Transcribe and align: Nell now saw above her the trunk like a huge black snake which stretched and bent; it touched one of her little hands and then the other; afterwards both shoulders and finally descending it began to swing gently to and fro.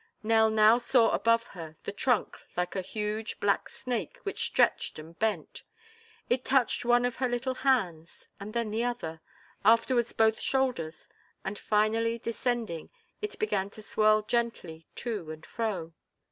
Nell 0.23 0.49
now 0.49 0.79
saw 0.79 1.11
above 1.11 1.43
her 1.43 1.75
the 1.83 1.91
trunk 1.91 2.35
like 2.57 2.75
a 2.75 2.81
huge 2.81 3.39
black 3.39 3.69
snake 3.69 4.17
which 4.23 4.45
stretched 4.47 4.97
and 4.97 5.19
bent; 5.19 5.61
it 6.27 6.43
touched 6.43 6.83
one 6.83 7.05
of 7.05 7.17
her 7.17 7.27
little 7.29 7.53
hands 7.53 8.27
and 8.39 8.55
then 8.55 8.71
the 8.71 8.83
other; 8.83 9.21
afterwards 9.63 10.11
both 10.13 10.39
shoulders 10.41 11.07
and 11.45 11.59
finally 11.59 12.17
descending 12.17 12.89
it 13.21 13.37
began 13.37 13.69
to 13.69 13.83
swing 13.83 14.23
gently 14.27 14.87
to 14.95 15.29
and 15.29 15.45
fro. 15.45 15.93